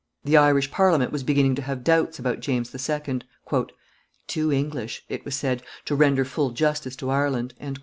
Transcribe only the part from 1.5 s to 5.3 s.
to have doubts about James II. "Too English," it